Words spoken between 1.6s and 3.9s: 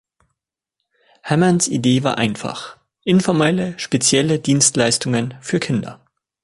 Idee war einfach: informelle,